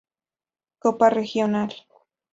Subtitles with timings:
[0.81, 1.71] Copa Regional.